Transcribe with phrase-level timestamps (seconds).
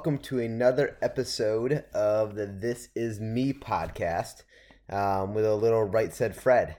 [0.00, 4.44] welcome to another episode of the This Is Me podcast
[4.88, 6.76] um, with a little right said Fred.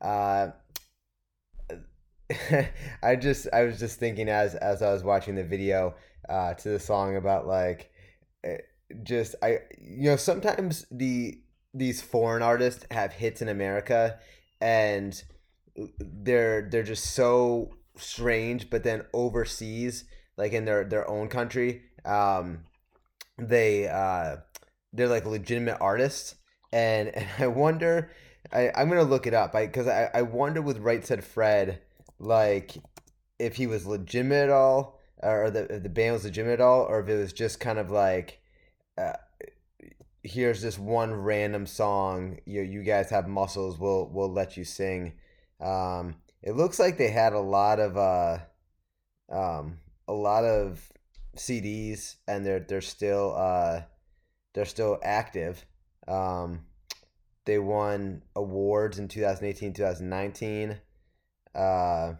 [0.00, 0.50] Uh,
[3.02, 5.96] I just I was just thinking as as I was watching the video
[6.28, 7.90] uh, to the song about like
[8.44, 8.58] eh,
[9.02, 11.40] just I you know sometimes the
[11.74, 14.20] these foreign artists have hits in America
[14.60, 15.20] and
[15.98, 20.04] they're they're just so strange but then overseas
[20.36, 22.64] like in their their own country um
[23.38, 24.36] they uh
[24.92, 26.36] they're like legitimate artists.
[26.72, 28.10] And and I wonder
[28.52, 29.54] I, I'm gonna look it up.
[29.54, 31.80] I because I, I wonder with Right Said Fred
[32.18, 32.76] like
[33.38, 37.00] if he was legitimate at all or the the band was legitimate at all or
[37.00, 38.40] if it was just kind of like
[38.98, 39.14] uh,
[40.22, 45.12] here's this one random song you you guys have muscles we'll we'll let you sing.
[45.60, 48.38] Um it looks like they had a lot of uh
[49.30, 49.78] um
[50.08, 50.92] a lot of
[51.36, 53.82] CDs and they're they're still uh
[54.52, 55.64] they're still active
[56.08, 56.60] um
[57.44, 60.78] they won awards in 2018 2019
[61.54, 62.12] uh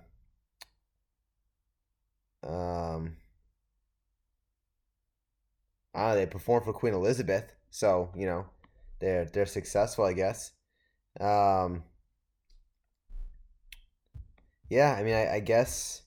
[2.47, 3.17] um
[6.15, 8.47] they performed for Queen Elizabeth, so you know
[8.99, 10.53] they're they're successful, I guess.
[11.21, 11.85] Um,
[14.69, 16.02] yeah, I mean, I, I guess,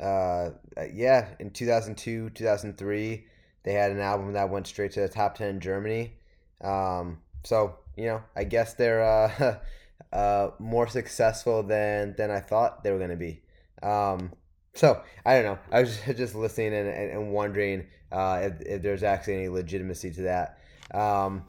[0.00, 0.50] uh,
[0.92, 3.26] yeah, in two thousand two, two thousand three,
[3.62, 6.14] they had an album that went straight to the top ten in Germany.
[6.62, 9.58] Um, so you know, I guess they're uh,
[10.12, 13.42] uh, more successful than than I thought they were gonna be.
[13.82, 14.32] Um,
[14.74, 15.58] so I don't know.
[15.72, 20.12] I was just listening and, and, and wondering uh, if, if there's actually any legitimacy
[20.12, 20.58] to that.
[20.92, 21.44] Um,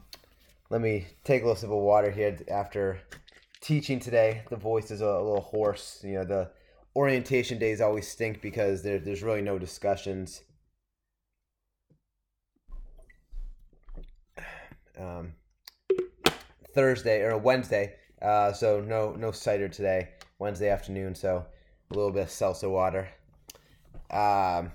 [0.70, 3.00] let me take a little sip of water here after
[3.60, 4.42] teaching today.
[4.48, 6.00] The voice is a, a little hoarse.
[6.02, 6.50] You know, the
[6.94, 10.42] orientation days always stink because there, there's really no discussions.
[14.98, 15.32] Um,
[16.74, 20.10] Thursday or Wednesday, uh, so no no cider today.
[20.38, 21.44] Wednesday afternoon, so
[21.90, 23.08] a little bit of seltzer water.
[24.10, 24.72] Um,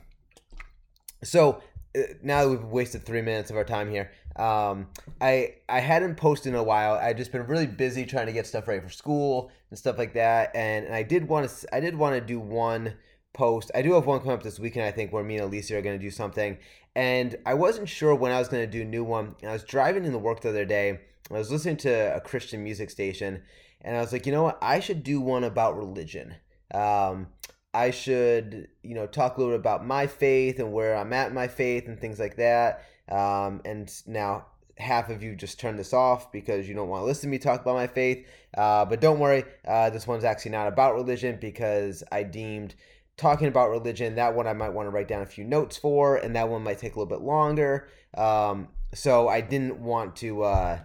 [1.24, 1.62] so
[1.96, 4.88] uh, now that we've wasted three minutes of our time here, um,
[5.20, 6.94] I I hadn't posted in a while.
[6.94, 10.14] I just been really busy trying to get stuff ready for school and stuff like
[10.14, 10.56] that.
[10.56, 12.96] And, and I did want to I did want to do one
[13.34, 13.72] post.
[13.76, 14.86] I do have one coming up this weekend.
[14.86, 16.58] I think where me and Alicia are going to do something.
[16.96, 19.36] And I wasn't sure when I was going to do a new one.
[19.42, 21.00] And I was driving in the work the other day.
[21.30, 23.44] I was listening to a Christian music station,
[23.82, 24.58] and I was like, you know what?
[24.62, 26.36] I should do one about religion.
[26.74, 27.28] Um,
[27.74, 31.28] I should, you know, talk a little bit about my faith and where I'm at
[31.28, 32.86] in my faith and things like that.
[33.10, 34.46] Um, and now
[34.78, 37.40] half of you just turn this off because you don't want to listen to me
[37.40, 38.28] talk about my faith.
[38.56, 42.76] Uh, but don't worry, uh, this one's actually not about religion because I deemed
[43.18, 46.18] talking about religion that one I might want to write down a few notes for,
[46.18, 47.90] and that one might take a little bit longer.
[48.16, 50.44] Um, so I didn't want to.
[50.44, 50.80] Uh,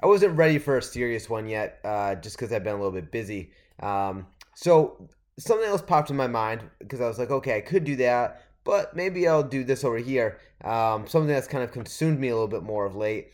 [0.00, 2.92] I wasn't ready for a serious one yet, uh, just because I've been a little
[2.92, 3.50] bit busy.
[3.80, 5.08] Um, so
[5.38, 8.42] something else popped in my mind because I was like, okay, I could do that,
[8.68, 10.38] but maybe I'll do this over here.
[10.62, 13.32] Um, something that's kind of consumed me a little bit more of late.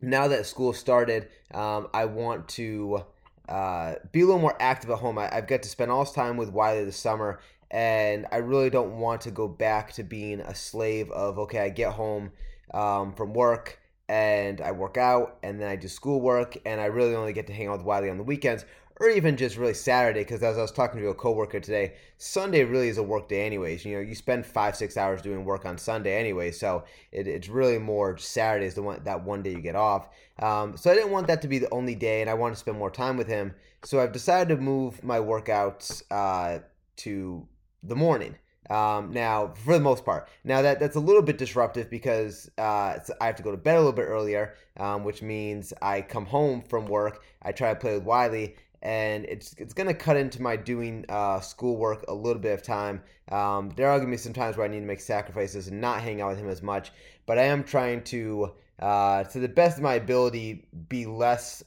[0.00, 3.04] Now that school started, um, I want to
[3.48, 5.16] uh, be a little more active at home.
[5.16, 7.38] I, I've got to spend all this time with Wiley this summer,
[7.70, 11.68] and I really don't want to go back to being a slave of okay, I
[11.68, 12.32] get home
[12.74, 13.78] um, from work
[14.08, 17.52] and I work out and then I do schoolwork and I really only get to
[17.52, 18.64] hang out with Wiley on the weekends
[19.00, 22.64] or even just really Saturday because as I was talking to a coworker today, Sunday
[22.64, 23.84] really is a work day anyways.
[23.84, 27.48] You know, you spend five six hours doing work on Sunday anyway, so it, it's
[27.48, 30.08] really more Saturdays the one that one day you get off.
[30.40, 32.60] Um, so I didn't want that to be the only day, and I wanted to
[32.60, 33.54] spend more time with him.
[33.84, 36.60] So I've decided to move my workouts uh,
[36.96, 37.46] to
[37.82, 38.36] the morning.
[38.70, 42.98] Um, now, for the most part, now that that's a little bit disruptive because uh,
[43.18, 46.26] I have to go to bed a little bit earlier, um, which means I come
[46.26, 47.22] home from work.
[47.42, 51.40] I try to play with Wiley, and it's it's gonna cut into my doing uh,
[51.40, 53.02] schoolwork a little bit of time.
[53.30, 56.00] Um, there are gonna be some times where I need to make sacrifices and not
[56.00, 56.92] hang out with him as much,
[57.26, 61.62] but I am trying to uh, to the best of my ability, be less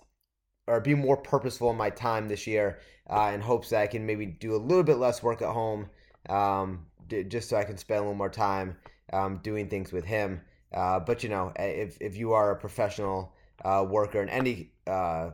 [0.67, 2.79] or be more purposeful in my time this year
[3.09, 5.89] uh, in hopes that I can maybe do a little bit less work at home
[6.29, 8.77] um, d- just so I can spend a little more time
[9.11, 10.41] um, doing things with him.
[10.73, 13.33] Uh, but you know, if, if you are a professional
[13.65, 15.31] uh, worker in any uh,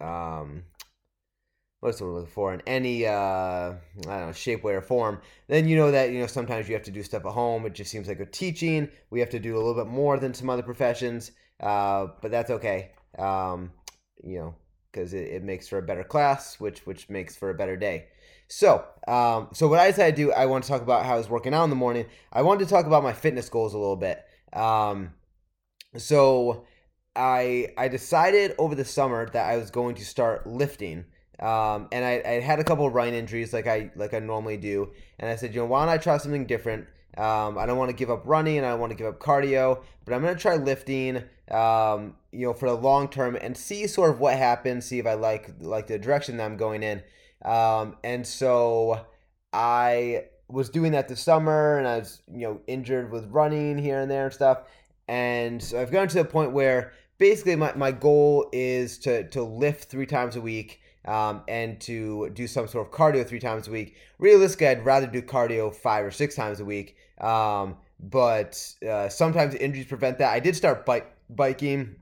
[0.00, 0.62] um,
[1.80, 5.68] what's word looking for in any uh, I don't know shape, way, or form, then
[5.68, 7.66] you know that you know sometimes you have to do stuff at home.
[7.66, 8.88] It just seems like a teaching.
[9.10, 12.50] We have to do a little bit more than some other professions, uh, but that's
[12.50, 12.92] okay.
[13.18, 13.72] Um,
[14.22, 14.54] you know,
[14.90, 18.06] because it, it makes for a better class, which which makes for a better day.
[18.48, 21.18] So, um, so what I decided to do, I want to talk about how I
[21.18, 22.06] was working out in the morning.
[22.32, 24.24] I wanted to talk about my fitness goals a little bit.
[24.52, 25.14] Um,
[25.96, 26.64] so,
[27.16, 31.06] I I decided over the summer that I was going to start lifting.
[31.40, 34.56] Um, and I, I had a couple of running injuries like I like I normally
[34.56, 36.86] do, and I said, you know, why don't I try something different?
[37.18, 39.18] Um, I don't want to give up running, and I don't want to give up
[39.18, 43.56] cardio, but I'm going to try lifting um, you know, for the long term and
[43.56, 46.82] see sort of what happens, see if I like like the direction that I'm going
[46.82, 47.02] in.
[47.44, 49.06] Um, and so
[49.52, 54.00] I was doing that this summer, and I was you know injured with running here
[54.00, 54.62] and there and stuff.
[55.08, 59.42] And so I've gotten to the point where basically my, my goal is to to
[59.42, 60.80] lift three times a week.
[61.06, 63.94] Um, and to do some sort of cardio three times a week.
[64.18, 66.96] Realistically, I'd rather do cardio five or six times a week.
[67.20, 70.32] Um, but uh, sometimes injuries prevent that.
[70.32, 71.96] I did start bike biking,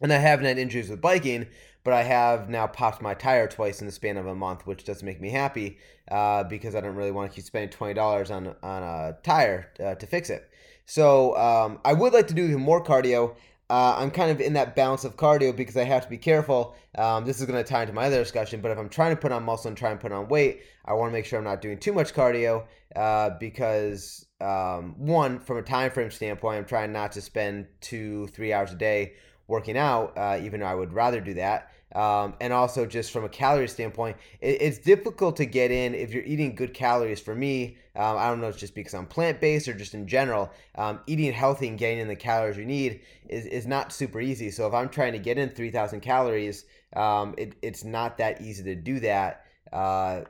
[0.00, 1.46] and I haven't had injuries with biking,
[1.84, 4.84] but I have now popped my tire twice in the span of a month, which
[4.84, 5.78] doesn't make me happy
[6.10, 9.72] uh, because I don't really want to keep spending twenty dollars on on a tire
[9.78, 10.50] uh, to fix it.
[10.86, 13.36] So um, I would like to do even more cardio.
[13.70, 16.74] Uh, I'm kind of in that balance of cardio because I have to be careful.
[16.96, 19.20] Um, this is going to tie into my other discussion, but if I'm trying to
[19.20, 21.44] put on muscle and try and put on weight, I want to make sure I'm
[21.44, 26.64] not doing too much cardio uh, because um, one, from a time frame standpoint, I'm
[26.66, 29.14] trying not to spend two, three hours a day
[29.48, 31.70] working out, uh, even though I would rather do that.
[31.94, 36.12] Um, and also, just from a calorie standpoint, it, it's difficult to get in if
[36.12, 37.20] you're eating good calories.
[37.20, 40.08] For me, um, I don't know, it's just because I'm plant based or just in
[40.08, 44.20] general, um, eating healthy and getting in the calories you need is, is not super
[44.20, 44.50] easy.
[44.50, 46.64] So, if I'm trying to get in 3,000 calories,
[46.96, 49.44] um, it, it's not that easy to do that.
[49.72, 50.22] Uh,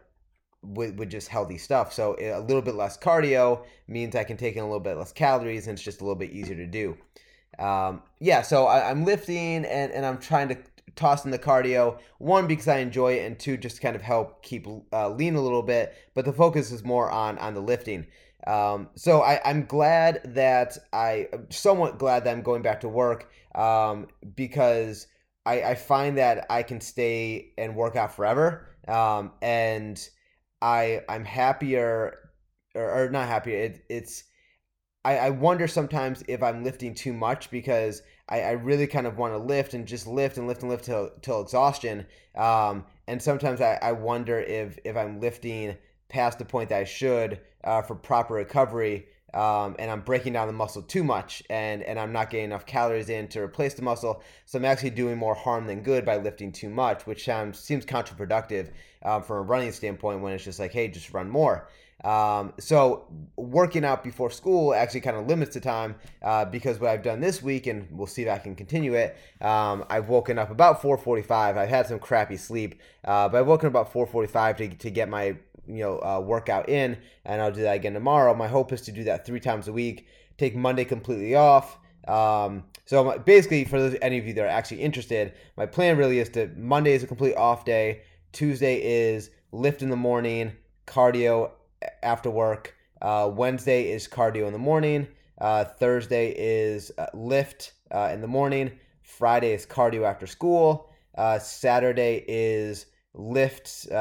[0.62, 1.93] with, with just healthy stuff.
[1.93, 5.12] So a little bit less cardio means I can take in a little bit less
[5.12, 6.96] calories and it's just a little bit easier to do.
[7.58, 10.56] Um, yeah, so I, am lifting and, and I'm trying to
[10.96, 11.98] toss in the cardio.
[12.19, 15.40] One, because I enjoy it, and two, just kind of help keep uh, lean a
[15.40, 15.94] little bit.
[16.14, 18.06] But the focus is more on, on the lifting.
[18.46, 23.31] Um, so I, I'm glad that I, somewhat glad that I'm going back to work
[23.54, 25.06] um, because
[25.46, 28.69] I, I find that I can stay and work out forever.
[28.86, 29.98] Um, and
[30.60, 32.19] I I'm happier
[32.75, 33.58] or, or not happier.
[33.58, 34.25] It, it's
[35.04, 39.19] I, I wonder sometimes if I'm lifting too much because I, I really kind of
[39.19, 42.06] want to lift and just lift and lift and lift till till exhaustion.
[42.35, 45.76] Um, and sometimes I, I wonder if if I'm lifting
[46.09, 49.06] past the point that I should uh, for proper recovery.
[49.35, 52.67] Um, and I'm breaking down the muscle too much, and and I'm not getting enough
[52.67, 54.23] calories in to replace the muscle.
[54.47, 57.85] So I'm actually doing more harm than good by lifting too much, which sounds seems
[57.85, 58.70] counterproductive
[59.03, 61.69] um, from a running standpoint when it's just like, hey, just run more.
[62.05, 63.06] Um, so
[63.37, 67.20] working out before school actually kind of limits the time uh, because what I've done
[67.20, 69.17] this week, and we'll see if I can continue it.
[69.41, 71.56] Um, I've woken up about 4:45.
[71.56, 75.08] I've had some crappy sleep, uh, but I've woken up about 4:45 to to get
[75.08, 78.34] my you know uh, workout in, and I'll do that again tomorrow.
[78.34, 80.06] My hope is to do that three times a week.
[80.37, 81.79] Take Monday completely off.
[82.06, 86.19] Um, so basically, for those, any of you that are actually interested, my plan really
[86.19, 88.03] is to Monday is a complete off day.
[88.32, 90.53] Tuesday is lift in the morning,
[90.87, 91.53] cardio
[92.03, 92.74] after work.
[93.00, 95.06] Uh, Wednesday is cardio in the morning.
[95.38, 98.70] Uh, Thursday is uh, lift uh, in the morning.
[99.03, 100.91] Friday is cardio after school.
[101.17, 103.96] Uh, Saturday is lifts, you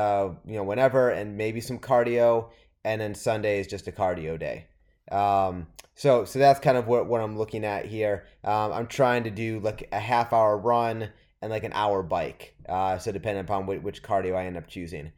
[0.45, 2.49] know, whenever, and maybe some cardio.
[2.85, 4.67] And then Sunday is just a cardio day.
[5.11, 8.25] Um, so, so that's kind of what, what I'm looking at here.
[8.43, 11.09] Um, I'm trying to do like a half hour run
[11.41, 12.55] and like an hour bike.
[12.67, 15.11] Uh, so depending upon which, which cardio I end up choosing.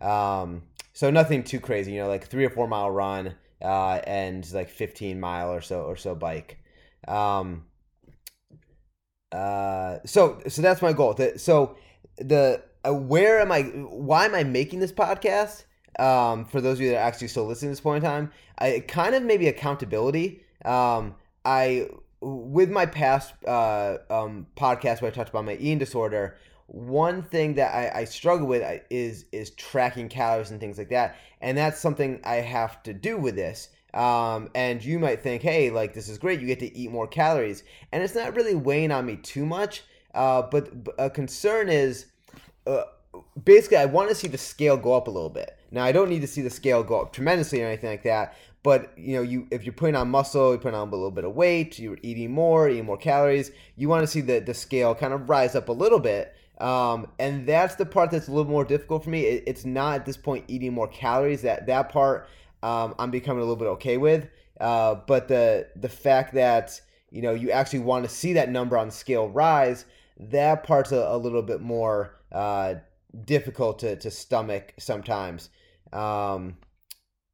[0.00, 0.62] Um,
[0.98, 4.68] so nothing too crazy, you know, like three or four mile run uh, and like
[4.68, 6.58] 15 mile or so or so bike.
[7.06, 7.66] Um,
[9.30, 11.16] uh, so so that's my goal.
[11.36, 11.76] So
[12.16, 13.62] the uh, where am I?
[13.62, 15.66] Why am I making this podcast?
[16.00, 18.32] Um, for those of you that are actually still listening to this point in time,
[18.58, 20.42] I kind of maybe accountability.
[20.64, 21.14] Um,
[21.44, 21.90] I
[22.20, 26.36] with my past uh, um, podcast where I talked about my eating disorder,
[26.68, 31.16] one thing that I, I, struggle with is is tracking calories and things like that,
[31.40, 33.70] and that's something I have to do with this.
[33.94, 36.40] Um, and you might think, hey, like this is great.
[36.40, 39.82] You get to eat more calories, and it's not really weighing on me too much.
[40.14, 42.06] Uh, but a concern is,
[42.66, 42.82] uh,
[43.44, 45.56] basically, I want to see the scale go up a little bit.
[45.70, 48.36] Now, I don't need to see the scale go up tremendously or anything like that.
[48.62, 51.24] But you know, you if you're putting on muscle, you're putting on a little bit
[51.24, 53.52] of weight, you're eating more, eating more calories.
[53.76, 56.34] You want to see the the scale kind of rise up a little bit.
[56.60, 59.26] Um, and that's the part that's a little more difficult for me.
[59.26, 61.42] It, it's not at this point eating more calories.
[61.42, 62.28] That that part
[62.62, 64.28] um, I'm becoming a little bit okay with.
[64.60, 68.76] Uh, but the the fact that you know you actually want to see that number
[68.76, 69.84] on scale rise,
[70.18, 72.74] that part's a, a little bit more uh,
[73.24, 75.50] difficult to, to stomach sometimes.
[75.92, 76.56] Um,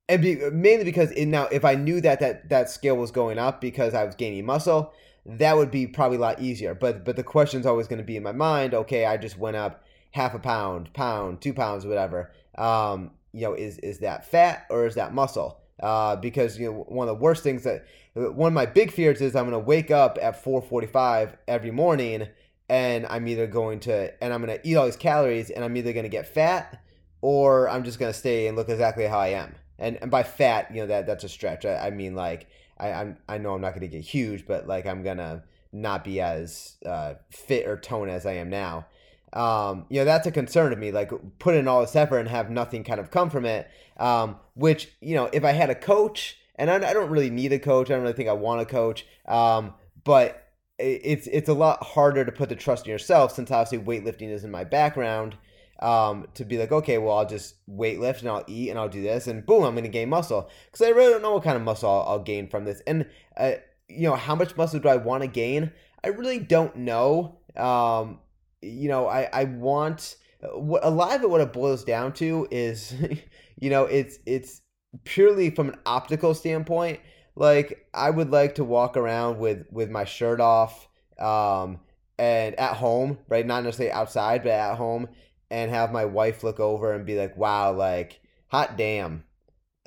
[0.09, 3.39] and be, mainly because it, now if I knew that, that that scale was going
[3.39, 4.93] up because I was gaining muscle,
[5.27, 6.75] that would be probably a lot easier.
[6.75, 8.75] But but the question's always going to be in my mind.
[8.75, 12.33] Okay, I just went up half a pound, pound, two pounds, whatever.
[12.57, 15.61] Um, you know, is is that fat or is that muscle?
[15.81, 19.21] Uh, because you know one of the worst things that one of my big fears
[19.21, 22.29] is I'm going to wake up at 4:45 every morning
[22.69, 25.77] and I'm either going to and I'm going to eat all these calories and I'm
[25.77, 26.81] either going to get fat
[27.23, 29.55] or I'm just going to stay and look exactly how I am.
[29.79, 31.65] And, and by fat, you know that that's a stretch.
[31.65, 32.47] I, I mean like
[32.79, 35.43] I I'm, I know I'm not going to get huge, but like I'm going to
[35.73, 38.87] not be as uh, fit or toned as I am now
[39.35, 40.93] um, you know, that's a concern to me.
[40.93, 43.69] Like, put in all this effort and have nothing kind of come from it.
[43.97, 47.53] Um, which, you know, if I had a coach, and I, I, don't really need
[47.53, 50.41] a coach, I don't really think I want a coach, um, but
[50.79, 54.43] it's it's a lot harder to put the trust in yourself since obviously weightlifting is
[54.43, 55.37] in my background.
[55.81, 58.89] Um, to be like, okay, well, I'll just weight lift and I'll eat and I'll
[58.89, 60.49] do this, and boom, I'm going to gain muscle.
[60.67, 62.81] Because I really don't know what kind of muscle I'll, I'll gain from this.
[62.87, 63.53] And, uh,
[63.89, 65.73] you know, how much muscle do I want to gain?
[66.05, 67.39] I really don't know.
[67.57, 68.21] Um,
[68.63, 70.17] you know, I I want
[70.53, 71.31] what a lot of it.
[71.31, 72.95] What it boils down to is,
[73.61, 74.63] you know, it's it's
[75.05, 77.01] purely from an optical standpoint.
[77.37, 80.89] Like I would like to walk around with with my shirt off,
[81.19, 81.81] um,
[82.19, 83.47] and at home, right?
[83.47, 85.09] Not necessarily outside, but at home,
[85.55, 89.23] and have my wife look over and be like, "Wow, like hot damn."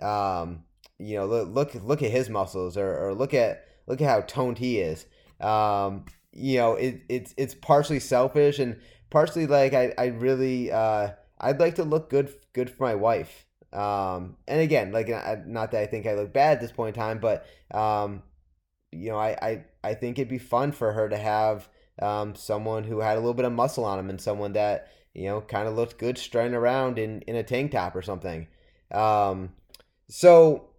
[0.02, 0.64] Um,
[0.98, 4.60] you know, look look at his muscles, or, or look at look at how toned
[4.60, 5.06] he is.
[5.42, 11.10] Um, you know, it, it's it's partially selfish and partially like I, I really uh,
[11.40, 13.46] I'd like to look good good for my wife.
[13.74, 15.10] Um, and again, like
[15.46, 18.24] not that I think I look bad at this point in time, but um,
[18.94, 21.68] you know, I, I I think it'd be fun for her to have
[22.02, 25.26] um, someone who had a little bit of muscle on him and someone that you
[25.26, 28.48] know kind of looked good strutting around in in a tank top or something.
[28.92, 29.54] Um,
[30.08, 30.70] so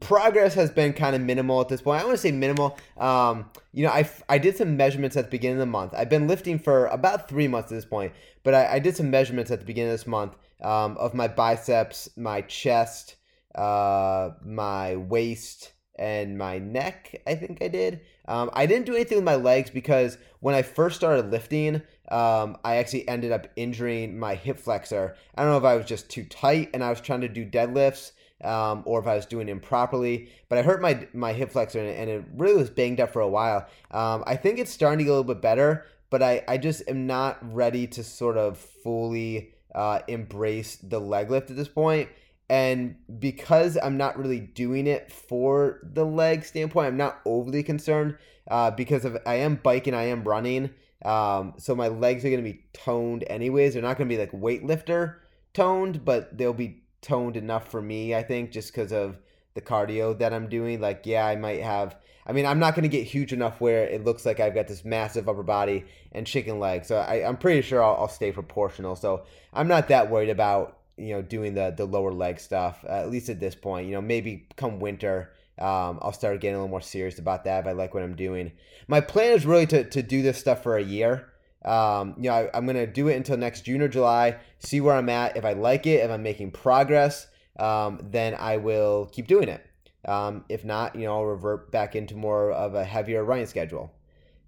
[0.00, 2.00] progress has been kind of minimal at this point.
[2.00, 2.76] I want to say minimal.
[2.96, 5.94] Um, you know, I, I did some measurements at the beginning of the month.
[5.96, 8.12] I've been lifting for about three months at this point,
[8.42, 11.28] but I, I did some measurements at the beginning of this month um, of my
[11.28, 13.16] biceps, my chest,
[13.54, 17.22] uh, my waist, and my neck.
[17.26, 18.00] I think I did.
[18.26, 22.58] Um, I didn't do anything with my legs because when I first started lifting, um,
[22.62, 25.16] I actually ended up injuring my hip flexor.
[25.34, 27.46] I don't know if I was just too tight and I was trying to do
[27.46, 28.12] deadlifts
[28.44, 30.30] um, or if I was doing improperly.
[30.50, 33.28] But I hurt my my hip flexor and it really was banged up for a
[33.28, 33.66] while.
[33.90, 36.82] Um, I think it's starting to get a little bit better, but I, I just
[36.86, 42.10] am not ready to sort of fully uh, embrace the leg lift at this point.
[42.50, 48.18] And because I'm not really doing it for the leg standpoint, I'm not overly concerned
[48.50, 50.74] uh, because of I am biking, I am running.
[51.04, 53.74] Um, so my legs are going to be toned anyways.
[53.74, 55.16] They're not going to be like weightlifter
[55.52, 59.18] toned, but they'll be toned enough for me, I think, just because of
[59.54, 60.80] the cardio that I'm doing.
[60.80, 61.96] Like, yeah, I might have.
[62.24, 64.68] I mean, I'm not going to get huge enough where it looks like I've got
[64.68, 66.86] this massive upper body and chicken legs.
[66.86, 68.94] So I, am pretty sure I'll, I'll, stay proportional.
[68.94, 72.84] So I'm not that worried about you know doing the the lower leg stuff.
[72.88, 75.32] At least at this point, you know, maybe come winter.
[75.58, 78.16] Um, I'll start getting a little more serious about that if I like what I'm
[78.16, 78.52] doing.
[78.88, 81.28] My plan is really to, to do this stuff for a year.
[81.64, 84.38] Um, you know, I, am gonna do it until next June or July.
[84.58, 85.36] See where I'm at.
[85.36, 87.28] If I like it, if I'm making progress,
[87.58, 89.64] um, then I will keep doing it.
[90.04, 93.92] Um, if not, you know, I'll revert back into more of a heavier running schedule.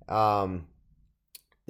[0.08, 0.66] Um,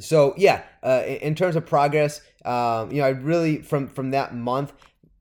[0.01, 4.35] so yeah, uh, in terms of progress, um, you know, I really from from that
[4.35, 4.73] month,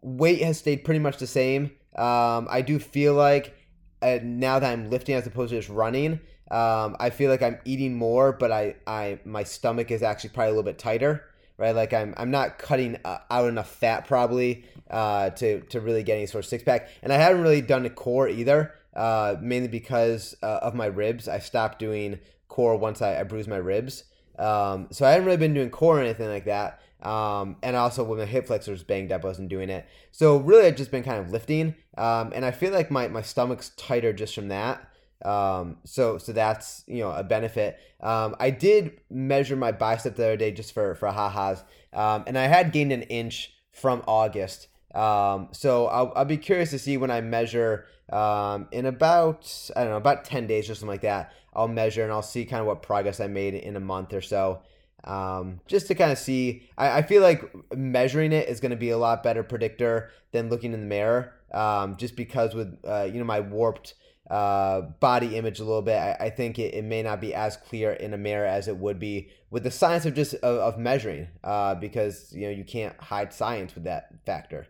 [0.01, 1.71] weight has stayed pretty much the same.
[1.95, 3.55] Um, I do feel like
[4.03, 6.19] uh, now that I'm lifting as opposed to just running,
[6.51, 10.49] um, I feel like I'm eating more, but I, I my stomach is actually probably
[10.49, 11.25] a little bit tighter,
[11.57, 11.75] right?
[11.75, 16.17] Like I'm I'm not cutting uh, out enough fat probably uh, to to really get
[16.17, 19.69] any sort of six pack, and I haven't really done a core either, uh, mainly
[19.69, 21.27] because uh, of my ribs.
[21.27, 22.19] I stopped doing
[22.49, 24.03] core once I, I bruised my ribs,
[24.37, 26.81] um, so I haven't really been doing core or anything like that.
[27.03, 29.85] Um, and also when my hip flexor was banged up, I wasn't doing it.
[30.11, 33.21] So really, I've just been kind of lifting, um, and I feel like my, my
[33.21, 34.87] stomach's tighter just from that.
[35.25, 37.77] Um, so so that's you know a benefit.
[38.01, 42.37] Um, I did measure my bicep the other day just for for ha-has, um, and
[42.37, 44.67] I had gained an inch from August.
[44.95, 49.91] Um, so I'll, I'll be curious to see when I measure in about I don't
[49.91, 51.31] know about ten days or something like that.
[51.53, 54.21] I'll measure and I'll see kind of what progress I made in a month or
[54.21, 54.61] so.
[55.03, 57.43] Um, just to kind of see, I, I feel like
[57.75, 61.33] measuring it is going to be a lot better predictor than looking in the mirror.
[61.51, 63.93] Um, just because with uh, you know my warped
[64.29, 67.57] uh, body image a little bit, I, I think it, it, may not be as
[67.57, 70.79] clear in a mirror as it would be with the science of just of, of
[70.79, 74.67] measuring, uh, because you know you can't hide science with that factor.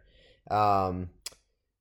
[0.50, 1.12] Um,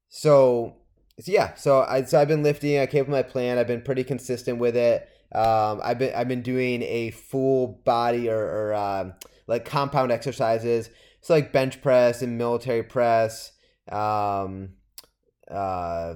[0.08, 0.76] so,
[1.18, 2.78] so yeah, so I so I've been lifting.
[2.78, 3.58] I came up with my plan.
[3.58, 5.08] I've been pretty consistent with it.
[5.34, 9.14] Um, I've been I've been doing a full body or, or um,
[9.46, 10.90] like compound exercises.
[11.20, 13.52] So like bench press and military press.
[13.90, 14.70] Um,
[15.50, 16.14] uh,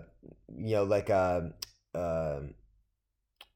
[0.57, 1.53] you know, like a,
[1.95, 2.41] a,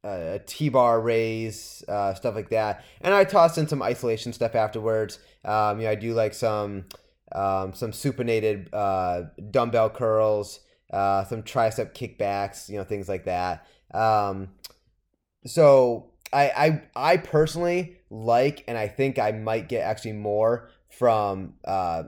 [0.04, 2.84] a T-bar raise, uh, stuff like that.
[3.00, 5.18] And I toss in some isolation stuff afterwards.
[5.44, 6.86] Um, you know, I do like some
[7.32, 10.60] um, some supinated uh, dumbbell curls,
[10.92, 13.66] uh, some tricep kickbacks, you know, things like that.
[13.94, 14.48] Um,
[15.46, 21.54] so I, I I personally like, and I think I might get actually more from
[21.64, 22.04] uh,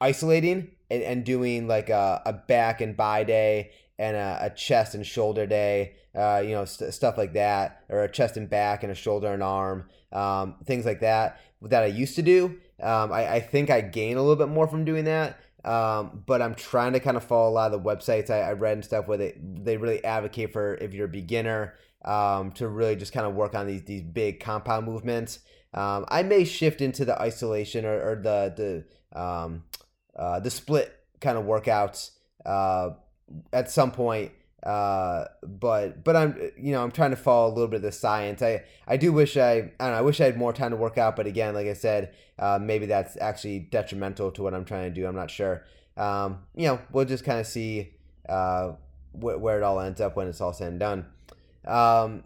[0.00, 4.94] isolating and, and doing like a, a back and bi day and a, a chest
[4.94, 8.82] and shoulder day, uh, you know, st- stuff like that, or a chest and back
[8.82, 12.58] and a shoulder and arm, um, things like that that I used to do.
[12.82, 15.38] Um, I, I think I gain a little bit more from doing that.
[15.64, 18.52] Um, but I'm trying to kind of follow a lot of the websites I, I
[18.52, 21.74] read and stuff where they, they really advocate for if you're a beginner
[22.06, 25.40] um, to really just kind of work on these these big compound movements.
[25.74, 29.64] Um, I may shift into the isolation or, or the the um,
[30.14, 32.12] uh, the split kind of workouts
[32.44, 32.90] uh,
[33.52, 34.32] at some point.
[34.62, 37.92] Uh, but but I'm you know I'm trying to follow a little bit of the
[37.92, 38.42] science.
[38.42, 40.76] I I do wish I I don't know I wish I had more time to
[40.76, 41.14] work out.
[41.16, 45.00] But again, like I said, uh, maybe that's actually detrimental to what I'm trying to
[45.00, 45.06] do.
[45.06, 45.64] I'm not sure.
[45.96, 47.94] Um, you know, we'll just kind of see
[48.28, 48.72] uh,
[49.12, 51.06] wh- where it all ends up when it's all said and done.
[51.66, 52.24] Um,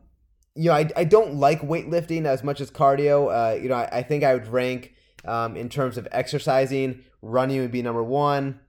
[0.55, 3.31] you know, I, I don't like weightlifting as much as cardio.
[3.31, 7.05] Uh, you know, I, I think I would rank um, in terms of exercising.
[7.22, 8.61] Running would be number one.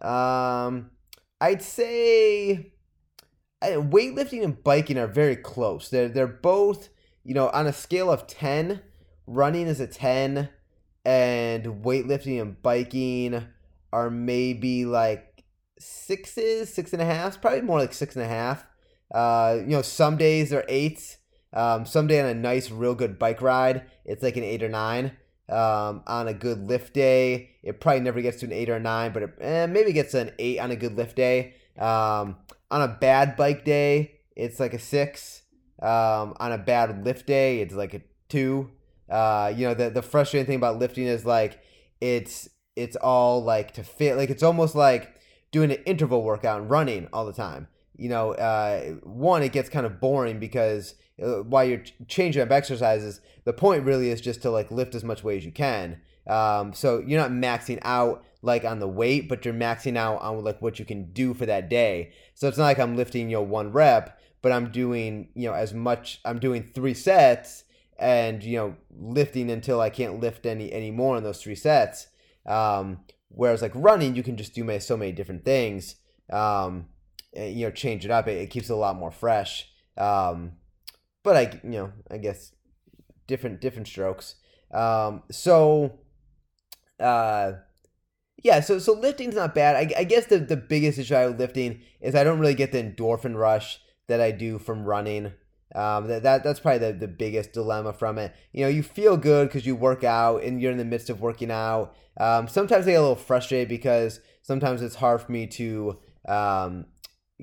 [0.00, 0.90] Um,
[1.40, 2.72] I'd say
[3.62, 5.88] weightlifting and biking are very close.
[5.88, 6.88] They're they're both
[7.24, 8.82] you know on a scale of ten.
[9.26, 10.48] Running is a ten,
[11.04, 13.46] and weightlifting and biking
[13.92, 15.44] are maybe like
[15.78, 18.66] sixes, six and a half, probably more like six and a half.
[19.10, 21.18] Uh, you know, some days they're eights.
[21.52, 25.12] Um, someday on a nice, real good bike ride, it's like an eight or nine.
[25.48, 29.12] Um, on a good lift day, it probably never gets to an eight or nine,
[29.12, 31.54] but it eh, maybe gets an eight on a good lift day.
[31.76, 32.36] Um,
[32.70, 35.42] on a bad bike day, it's like a six.
[35.82, 38.70] Um, on a bad lift day, it's like a two.
[39.10, 41.60] Uh, you know, the the frustrating thing about lifting is like
[42.00, 44.16] it's it's all like to fit.
[44.16, 45.16] Like it's almost like
[45.50, 47.66] doing an interval workout and running all the time
[48.00, 52.50] you know, uh, one, it gets kind of boring because uh, while you're changing up
[52.50, 56.00] exercises, the point really is just to like lift as much weight as you can.
[56.26, 60.42] Um, so you're not maxing out like on the weight, but you're maxing out on
[60.42, 62.12] like what you can do for that day.
[62.34, 65.54] So it's not like I'm lifting, you know, one rep, but I'm doing, you know,
[65.54, 67.64] as much, I'm doing three sets
[67.98, 72.06] and, you know, lifting until I can't lift any, any more in those three sets.
[72.46, 75.96] Um, whereas like running, you can just do so many different things.
[76.32, 76.86] Um,
[77.32, 78.28] you know change it up.
[78.28, 79.68] It, it keeps it a lot more fresh.
[79.96, 80.52] Um,
[81.22, 82.52] but I you know I guess
[83.26, 84.36] different different strokes.
[84.72, 85.98] Um, so
[86.98, 87.52] uh,
[88.42, 89.76] yeah, so so lifting's not bad.
[89.76, 92.72] I, I guess the the biggest issue I with lifting is I don't really get
[92.72, 95.32] the endorphin rush that I do from running.
[95.72, 98.34] Um, that, that that's probably the, the biggest dilemma from it.
[98.52, 101.20] You know, you feel good because you work out and you're in the midst of
[101.20, 101.94] working out.
[102.18, 106.86] Um, sometimes I get a little frustrated because sometimes it's hard for me to um,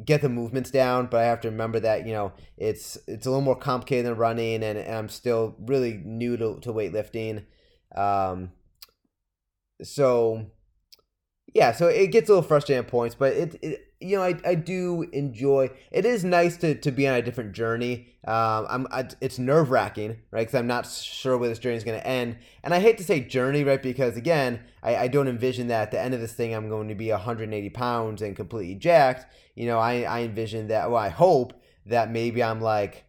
[0.05, 3.29] get the movements down, but I have to remember that you know it's it's a
[3.29, 7.45] little more complicated than running, and, and I'm still really new to, to weightlifting.
[7.95, 8.51] Um,
[9.83, 10.47] so
[11.53, 14.35] yeah, so it gets a little frustrating at points, but it, it you know, I,
[14.45, 15.69] I do enjoy.
[15.91, 18.07] It is nice to, to be on a different journey.
[18.25, 20.41] Um, I'm I, it's nerve wracking, right?
[20.41, 23.03] Because I'm not sure where this journey is going to end, and I hate to
[23.03, 23.81] say journey, right?
[23.81, 26.87] Because again, I, I don't envision that at the end of this thing I'm going
[26.89, 29.25] to be 180 pounds and completely jacked.
[29.55, 30.91] You know, I I envision that.
[30.91, 31.53] Well, I hope
[31.85, 33.05] that maybe I'm like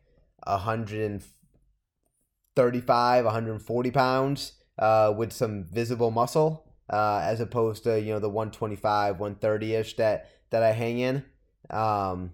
[0.47, 4.53] 135, 140 pounds.
[4.79, 9.97] uh, with some visible muscle uh, as opposed to you know the 125, 130 ish
[9.97, 11.25] that that I hang in.
[11.71, 12.33] Um,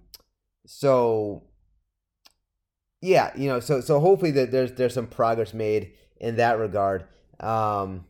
[0.67, 1.43] so
[3.01, 7.05] yeah, you know, so so hopefully that there's there's some progress made in that regard.
[7.41, 8.07] Um,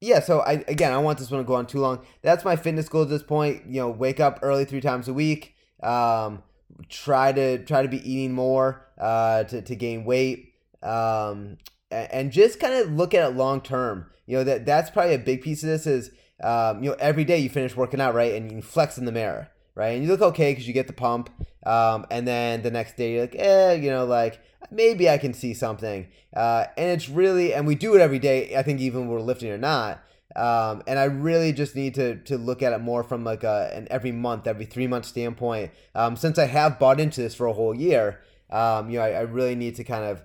[0.00, 2.04] yeah, so I again I want this one to go on too long.
[2.22, 3.62] That's my fitness goal at this point.
[3.66, 5.54] You know, wake up early three times a week.
[5.82, 6.42] Um,
[6.88, 10.54] try to try to be eating more uh, to to gain weight.
[10.82, 11.58] Um,
[11.90, 14.06] and just kind of look at it long term.
[14.26, 16.10] You know that that's probably a big piece of this is
[16.42, 19.12] um, you know every day you finish working out right and you flex in the
[19.12, 19.92] mirror right?
[19.92, 21.30] And you look okay because you get the pump
[21.64, 25.34] um, and then the next day you're like eh you know like maybe I can
[25.34, 26.08] see something.
[26.34, 29.50] Uh, and it's really and we do it every day I think even we're lifting
[29.50, 30.02] or not
[30.34, 33.70] um, and I really just need to to look at it more from like a
[33.74, 35.72] an every month every three month standpoint.
[35.94, 39.10] Um, since I have bought into this for a whole year um, you know I,
[39.10, 40.22] I really need to kind of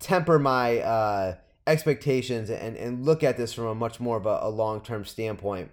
[0.00, 1.34] temper my uh,
[1.66, 5.04] expectations and, and look at this from a much more of a, a long term
[5.04, 5.70] standpoint.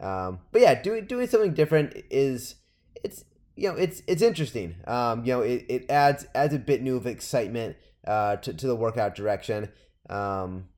[0.00, 2.56] Um, but yeah, doing doing something different is
[3.02, 3.24] it's
[3.56, 4.76] you know it's it's interesting.
[4.86, 8.66] Um, you know it, it adds adds a bit new of excitement uh, to to
[8.66, 9.70] the workout direction.
[10.10, 10.68] Um,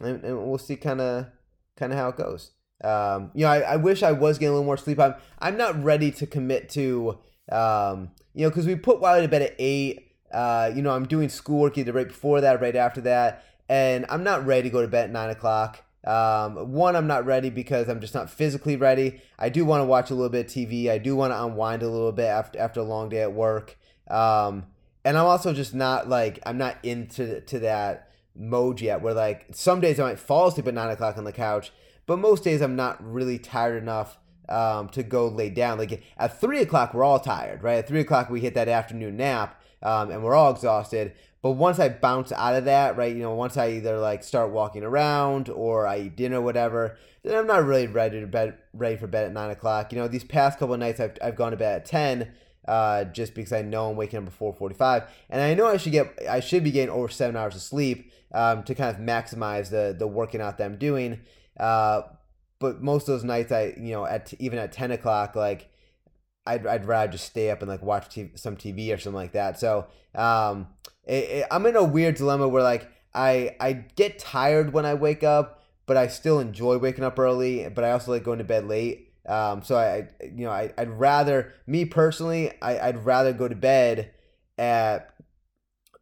[0.00, 1.26] and, and we'll see kind of
[1.76, 2.52] kind of how it goes.
[2.84, 4.98] Um, you know, I, I wish I was getting a little more sleep.
[4.98, 7.18] I'm I'm not ready to commit to
[7.50, 10.02] um, you know because we put Wiley to bed at eight.
[10.32, 14.24] Uh, you know, I'm doing schoolwork either right before that right after that, and I'm
[14.24, 15.82] not ready to go to bed at nine o'clock.
[16.06, 19.20] Um, one, I'm not ready because I'm just not physically ready.
[19.38, 20.88] I do want to watch a little bit of TV.
[20.88, 23.76] I do want to unwind a little bit after after a long day at work.
[24.08, 24.66] Um,
[25.04, 29.02] and I'm also just not like I'm not into to that mode yet.
[29.02, 31.72] Where like some days I might fall asleep at nine o'clock on the couch,
[32.06, 35.78] but most days I'm not really tired enough um, to go lay down.
[35.78, 37.78] Like at three o'clock, we're all tired, right?
[37.78, 41.14] At three o'clock, we hit that afternoon nap, um, and we're all exhausted.
[41.46, 44.50] But once I bounce out of that, right, you know, once I either like start
[44.50, 48.96] walking around or I eat dinner, whatever, then I'm not really ready to bed, ready
[48.96, 49.92] for bed at nine o'clock.
[49.92, 52.32] You know, these past couple nights I've, I've gone to bed at ten,
[52.66, 55.76] uh, just because I know I'm waking up at four forty-five, and I know I
[55.76, 59.00] should get, I should be getting over seven hours of sleep um, to kind of
[59.00, 61.20] maximize the the working out that I'm doing.
[61.60, 62.02] Uh,
[62.58, 65.70] but most of those nights, I, you know, at even at ten o'clock, like
[66.44, 69.60] I'd, I'd rather just stay up and like watch some TV or something like that.
[69.60, 70.66] So um,
[71.06, 74.94] it, it, I'm in a weird dilemma where like I I get tired when I
[74.94, 77.68] wake up, but I still enjoy waking up early.
[77.68, 79.12] But I also like going to bed late.
[79.26, 83.54] Um, so I you know I, I'd rather me personally I, I'd rather go to
[83.54, 84.12] bed
[84.58, 85.14] at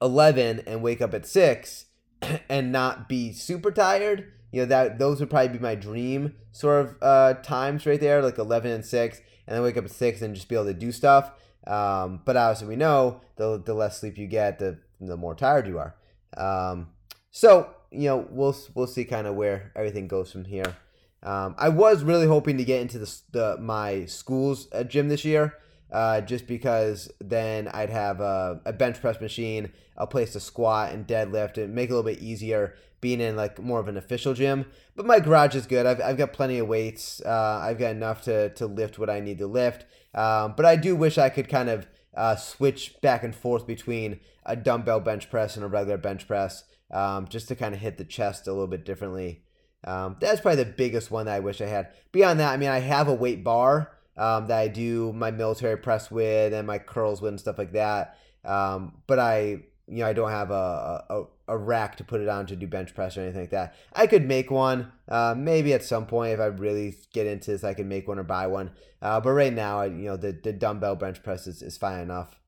[0.02, 1.86] eleven and wake up at six
[2.48, 4.32] and not be super tired.
[4.52, 8.22] You know that those would probably be my dream sort of uh, times right there,
[8.22, 10.74] like eleven and six and then wake up at six and just be able to
[10.74, 11.30] do stuff.
[11.66, 15.66] Um, but obviously, we know the the less sleep you get, the the more tired
[15.66, 15.94] you are.
[16.36, 16.88] Um,
[17.30, 20.76] so you know, we'll we'll see kind of where everything goes from here.
[21.22, 25.24] Um, I was really hoping to get into the, the my school's uh, gym this
[25.24, 25.54] year,
[25.90, 30.92] uh, just because then I'd have a, a, bench press machine, a place to squat
[30.92, 33.96] and deadlift, and make it a little bit easier being in like more of an
[33.96, 34.66] official gym.
[34.96, 35.86] But my garage is good.
[35.86, 37.22] I've, I've got plenty of weights.
[37.24, 39.84] Uh, I've got enough to, to lift what I need to lift.
[40.14, 44.20] Um, but I do wish I could kind of uh, switch back and forth between
[44.46, 47.98] a dumbbell bench press and a regular bench press um, just to kind of hit
[47.98, 49.42] the chest a little bit differently.
[49.84, 51.88] Um, that's probably the biggest one that I wish I had.
[52.12, 55.76] Beyond that, I mean, I have a weight bar um, that I do my military
[55.76, 58.16] press with and my curls with and stuff like that.
[58.44, 62.28] Um, but I you know, I don't have a, a, a rack to put it
[62.28, 63.74] on to do bench press or anything like that.
[63.92, 67.64] I could make one, uh, maybe at some point if I really get into this,
[67.64, 68.70] I can make one or buy one.
[69.02, 72.00] Uh, but right now, I, you know, the, the dumbbell bench press is, is fine
[72.00, 72.40] enough.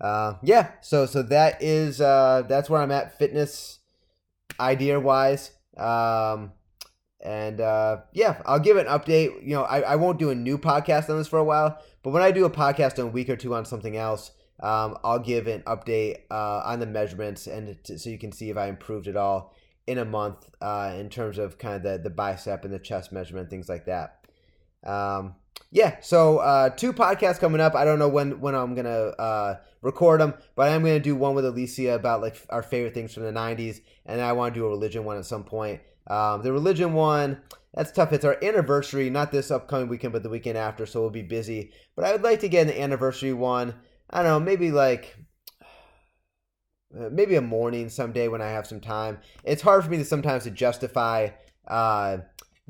[0.00, 3.80] Uh, yeah, so so that is uh, that's where I'm at fitness
[4.60, 5.52] idea wise.
[5.76, 6.52] Um,
[7.20, 9.42] and uh, yeah, I'll give an update.
[9.42, 12.10] You know, I, I won't do a new podcast on this for a while, but
[12.10, 14.30] when I do a podcast in a week or two on something else,
[14.60, 18.56] um, I'll give an update uh, on the measurements and so you can see if
[18.56, 19.54] I improved at all
[19.86, 23.12] in a month uh, in terms of kind of the, the bicep and the chest
[23.12, 24.26] measurement, things like that.
[24.84, 25.34] Um,
[25.70, 27.74] yeah, so uh, two podcasts coming up.
[27.74, 31.34] I don't know when when I'm gonna uh, record them, but I'm gonna do one
[31.34, 34.66] with Alicia about like our favorite things from the '90s, and I want to do
[34.66, 35.80] a religion one at some point.
[36.06, 37.42] Um, the religion one,
[37.74, 38.14] that's tough.
[38.14, 41.72] It's our anniversary, not this upcoming weekend, but the weekend after, so we'll be busy.
[41.96, 43.74] But I would like to get an anniversary one.
[44.08, 45.16] I don't know, maybe like
[46.90, 49.18] maybe a morning someday when I have some time.
[49.44, 51.28] It's hard for me to sometimes to justify
[51.66, 52.18] uh,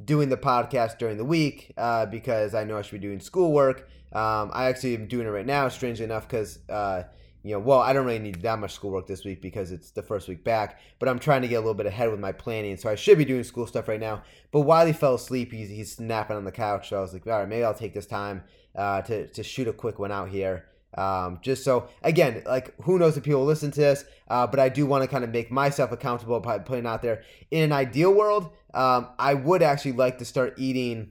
[0.04, 3.88] doing the podcast during the week uh, because I know I should be doing schoolwork.
[4.12, 7.04] Um, I actually am doing it right now, strangely enough, because uh,
[7.42, 10.02] you know, well, I don't really need that much schoolwork this week because it's the
[10.02, 12.76] first week back, but I'm trying to get a little bit ahead with my planning.
[12.76, 14.22] So I should be doing school stuff right now.
[14.50, 16.88] But Wiley fell asleep, he's, he's snapping on the couch.
[16.88, 18.42] So I was like, all right, maybe I'll take this time
[18.74, 20.66] uh, to, to shoot a quick one out here.
[20.96, 24.68] Um, just so, again, like, who knows if people listen to this, uh, but I
[24.68, 27.22] do want to kind of make myself accountable by putting out there.
[27.50, 31.10] In an ideal world, um, I would actually like to start eating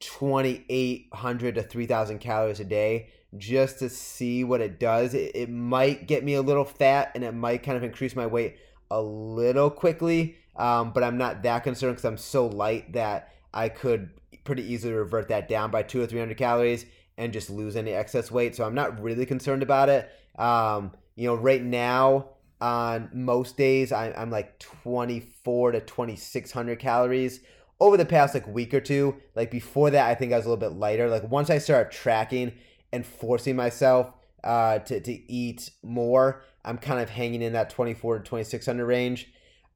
[0.00, 5.14] 2,800 to 3,000 calories a day just to see what it does.
[5.14, 8.26] It, it, might get me a little fat and it might kind of increase my
[8.26, 8.56] weight
[8.90, 13.68] a little quickly, um, but I'm not that concerned because I'm so light that I
[13.68, 14.10] could
[14.44, 16.86] pretty easily revert that down by two or 300 calories
[17.20, 18.56] and just lose any excess weight.
[18.56, 20.10] So I'm not really concerned about it.
[20.38, 22.30] Um, you know, right now,
[22.62, 27.40] on most days, I, I'm like 24 to 2600 calories
[27.78, 29.16] over the past like week or two.
[29.34, 31.10] Like before that, I think I was a little bit lighter.
[31.10, 32.52] Like once I started tracking
[32.90, 38.18] and forcing myself uh, to, to eat more, I'm kind of hanging in that 24
[38.18, 39.30] to 2600 range.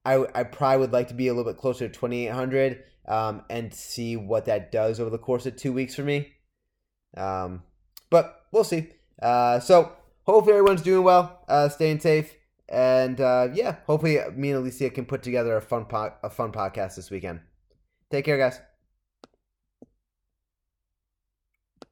[0.06, 3.72] I, I probably would like to be a little bit closer to 2800 um, and
[3.72, 6.33] see what that does over the course of two weeks for me.
[7.16, 7.62] Um,
[8.10, 8.88] but we'll see.
[9.20, 9.92] Uh, so
[10.24, 12.34] hopefully everyone's doing well, uh, staying safe,
[12.68, 16.52] and uh, yeah, hopefully me and Alicia can put together a fun po- a fun
[16.52, 17.40] podcast this weekend.
[18.10, 18.60] Take care, guys.